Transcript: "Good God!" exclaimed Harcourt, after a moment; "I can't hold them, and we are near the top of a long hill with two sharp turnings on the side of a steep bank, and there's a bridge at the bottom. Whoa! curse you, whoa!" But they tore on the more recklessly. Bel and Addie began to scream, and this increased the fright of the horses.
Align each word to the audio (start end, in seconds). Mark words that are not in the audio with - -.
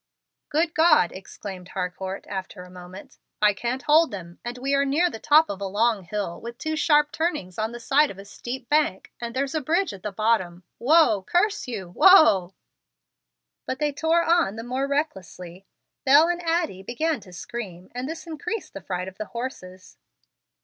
"Good 0.49 0.73
God!" 0.73 1.11
exclaimed 1.11 1.67
Harcourt, 1.77 2.25
after 2.25 2.63
a 2.63 2.71
moment; 2.71 3.19
"I 3.39 3.53
can't 3.53 3.83
hold 3.83 4.09
them, 4.09 4.39
and 4.43 4.57
we 4.57 4.73
are 4.73 4.83
near 4.83 5.11
the 5.11 5.19
top 5.19 5.47
of 5.47 5.61
a 5.61 5.67
long 5.67 6.05
hill 6.05 6.41
with 6.41 6.57
two 6.57 6.75
sharp 6.75 7.11
turnings 7.11 7.59
on 7.59 7.71
the 7.71 7.79
side 7.79 8.09
of 8.09 8.17
a 8.17 8.25
steep 8.25 8.67
bank, 8.67 9.13
and 9.21 9.35
there's 9.35 9.53
a 9.53 9.61
bridge 9.61 9.93
at 9.93 10.01
the 10.01 10.11
bottom. 10.11 10.63
Whoa! 10.79 11.21
curse 11.27 11.67
you, 11.67 11.89
whoa!" 11.89 12.55
But 13.67 13.77
they 13.77 13.91
tore 13.91 14.23
on 14.23 14.55
the 14.55 14.63
more 14.63 14.87
recklessly. 14.87 15.67
Bel 16.03 16.27
and 16.29 16.41
Addie 16.41 16.81
began 16.81 17.19
to 17.19 17.31
scream, 17.31 17.91
and 17.93 18.09
this 18.09 18.25
increased 18.25 18.73
the 18.73 18.81
fright 18.81 19.07
of 19.07 19.19
the 19.19 19.25
horses. 19.25 19.97